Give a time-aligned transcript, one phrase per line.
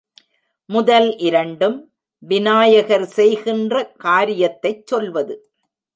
[0.69, 1.75] முதல் இரண்டும்
[2.23, 3.75] விநாயகர் செய்கின்ற
[3.97, 5.35] காரியத்தைச் சொல்வது.